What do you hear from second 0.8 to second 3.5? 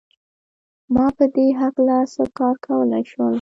ما په دې هکله څه کار کولای شول